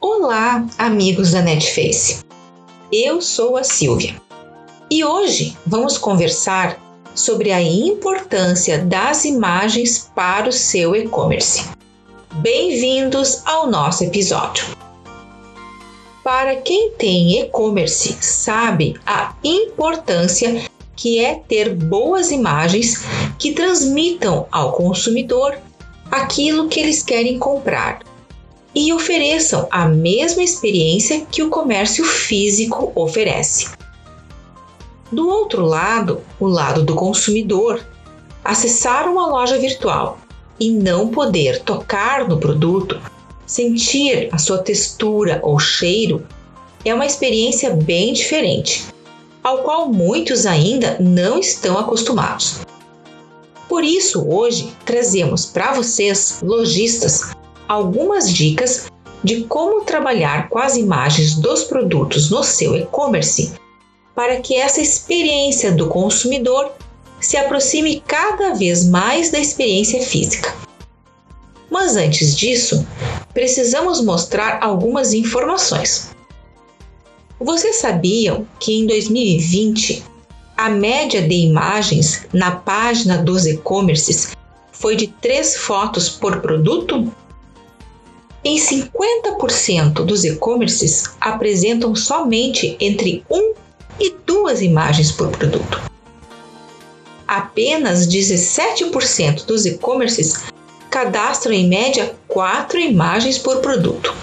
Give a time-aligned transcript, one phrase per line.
[0.00, 2.24] Olá, amigos da Netface.
[2.92, 4.14] Eu sou a Silvia
[4.88, 6.80] e hoje vamos conversar
[7.16, 11.64] sobre a importância das imagens para o seu e-commerce.
[12.34, 14.66] Bem-vindos ao nosso episódio.
[16.22, 20.62] Para quem tem e-commerce, sabe a importância
[20.94, 23.02] que é ter boas imagens
[23.36, 25.58] que transmitam ao consumidor
[26.08, 27.98] aquilo que eles querem comprar
[28.74, 33.68] e ofereçam a mesma experiência que o comércio físico oferece.
[35.10, 37.84] Do outro lado, o lado do consumidor,
[38.44, 40.18] acessar uma loja virtual
[40.60, 43.00] e não poder tocar no produto,
[43.46, 46.26] sentir a sua textura ou cheiro,
[46.84, 48.84] é uma experiência bem diferente,
[49.42, 52.60] ao qual muitos ainda não estão acostumados.
[53.68, 57.30] Por isso, hoje trazemos para vocês, lojistas,
[57.68, 58.90] algumas dicas
[59.22, 63.52] de como trabalhar com as imagens dos produtos no seu e-commerce
[64.14, 66.72] para que essa experiência do consumidor
[67.20, 70.54] se aproxime cada vez mais da experiência física.
[71.70, 72.86] Mas antes disso,
[73.34, 76.10] precisamos mostrar algumas informações.
[77.38, 80.02] Vocês sabiam que em 2020
[80.56, 84.36] a média de imagens na página dos e-commerces
[84.72, 87.12] foi de 3 fotos por produto?
[88.48, 93.52] Em 50% dos e-commerces apresentam somente entre 1
[94.00, 95.82] e 2 imagens por produto.
[97.26, 100.44] Apenas 17% dos e-commerces
[100.88, 104.14] cadastram em média 4 imagens por produto.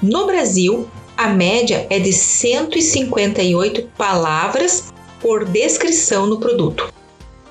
[0.00, 6.90] No Brasil, a média é de 158 palavras por descrição no produto.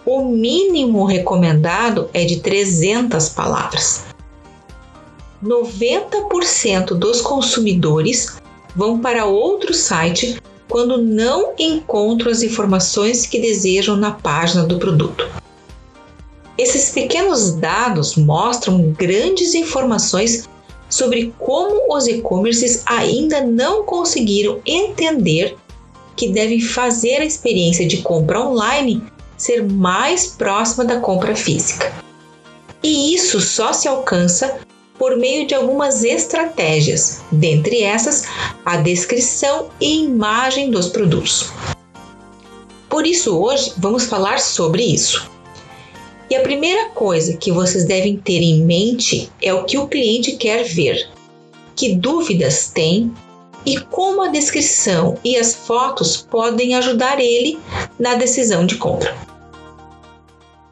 [0.03, 4.16] O mínimo recomendado é de 300 palavras.
[5.43, 8.37] 90% dos consumidores
[8.75, 15.27] vão para outro site quando não encontram as informações que desejam na página do produto.
[16.57, 20.49] Esses pequenos dados mostram grandes informações
[20.89, 25.55] sobre como os e-commerces ainda não conseguiram entender
[26.15, 29.03] que devem fazer a experiência de compra online
[29.37, 31.93] ser mais próxima da compra física.
[32.81, 34.59] E isso só se alcança
[34.97, 38.25] por meio de algumas estratégias, dentre essas
[38.65, 41.51] a descrição e imagem dos produtos.
[42.89, 45.29] Por isso, hoje vamos falar sobre isso.
[46.29, 50.33] E a primeira coisa que vocês devem ter em mente é o que o cliente
[50.33, 51.09] quer ver,
[51.75, 53.13] que dúvidas tem
[53.65, 57.59] e como a descrição e as fotos podem ajudar ele
[57.99, 59.26] na decisão de compra.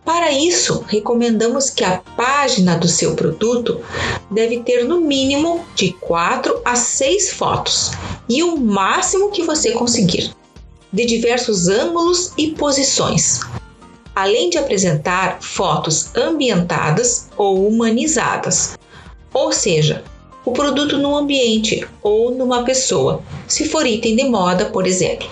[0.05, 3.81] Para isso, recomendamos que a página do seu produto
[4.29, 7.91] deve ter no mínimo de 4 a 6 fotos
[8.29, 10.31] e o máximo que você conseguir,
[10.93, 13.39] de diversos ângulos e posições,
[14.15, 18.77] além de apresentar fotos ambientadas ou humanizadas,
[19.33, 20.03] ou seja,
[20.45, 25.27] o produto no ambiente ou numa pessoa, se for item de moda, por exemplo.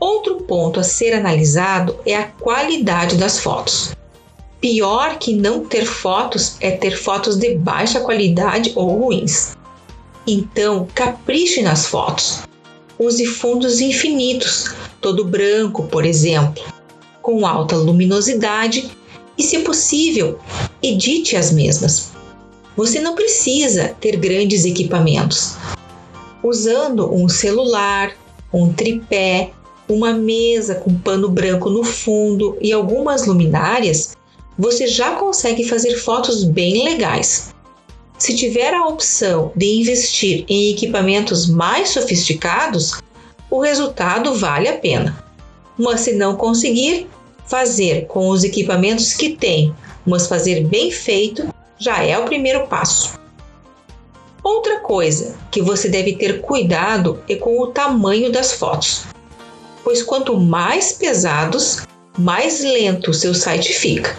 [0.00, 3.96] Outro ponto a ser analisado é a qualidade das fotos.
[4.60, 9.56] Pior que não ter fotos é ter fotos de baixa qualidade ou ruins.
[10.26, 12.40] Então, capriche nas fotos.
[12.98, 16.62] Use fundos infinitos, todo branco, por exemplo,
[17.22, 18.90] com alta luminosidade
[19.36, 20.38] e, se possível,
[20.82, 22.10] edite as mesmas.
[22.76, 25.56] Você não precisa ter grandes equipamentos.
[26.42, 28.12] Usando um celular,
[28.52, 29.52] um tripé
[29.88, 34.16] uma mesa com pano branco no fundo e algumas luminárias,
[34.58, 37.54] você já consegue fazer fotos bem legais.
[38.18, 43.00] Se tiver a opção de investir em equipamentos mais sofisticados,
[43.50, 45.24] o resultado vale a pena.
[45.78, 47.08] Mas se não conseguir,
[47.46, 51.48] fazer com os equipamentos que tem, mas fazer bem feito,
[51.78, 53.18] já é o primeiro passo.
[54.42, 59.06] Outra coisa que você deve ter cuidado é com o tamanho das fotos
[59.88, 61.86] pois quanto mais pesados,
[62.18, 64.14] mais lento o seu site fica,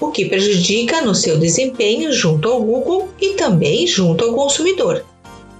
[0.00, 5.04] o que prejudica no seu desempenho junto ao Google e também junto ao consumidor,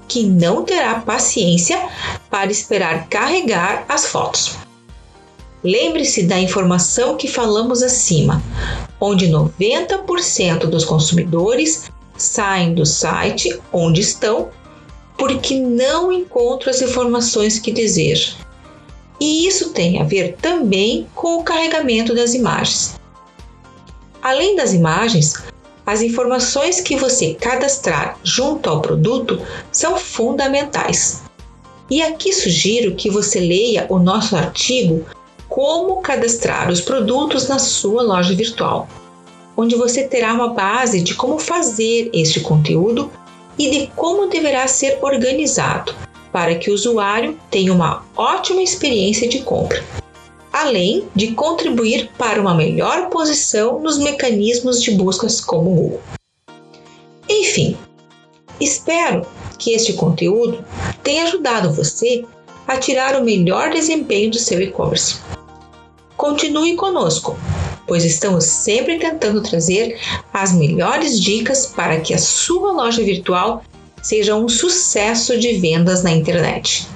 [0.09, 1.89] que não terá paciência
[2.29, 4.57] para esperar carregar as fotos.
[5.63, 8.43] Lembre-se da informação que falamos acima,
[9.01, 14.49] onde 90% dos consumidores saem do site onde estão
[15.17, 18.48] porque não encontram as informações que desejam
[19.21, 22.99] e isso tem a ver também com o carregamento das imagens.
[24.23, 25.35] Além das imagens,
[25.89, 29.41] As informações que você cadastrar junto ao produto
[29.73, 31.23] são fundamentais.
[31.89, 35.07] E aqui sugiro que você leia o nosso artigo
[35.49, 38.87] Como cadastrar os produtos na sua loja virtual,
[39.57, 43.11] onde você terá uma base de como fazer este conteúdo
[43.59, 45.95] e de como deverá ser organizado
[46.39, 49.85] para que o usuário tenha uma ótima experiência de compra,
[50.53, 56.01] além de contribuir para uma melhor posição nos mecanismos de buscas como o Google.
[57.29, 57.77] Enfim,
[58.61, 59.27] espero
[59.59, 60.65] que este conteúdo
[61.03, 62.25] tenha ajudado você
[62.69, 65.17] a tirar o melhor desempenho do seu e-commerce.
[66.17, 67.37] Continue conosco,
[67.85, 69.99] pois estamos sempre tentando trazer
[70.33, 73.65] as melhores dicas para que a sua loja virtual
[74.03, 76.87] seja um sucesso de vendas na internet.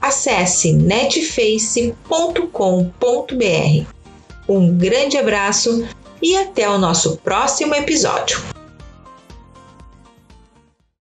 [0.00, 1.94] Acesse netface.com.br.
[4.48, 5.86] Um grande abraço
[6.22, 8.59] e até o nosso próximo episódio.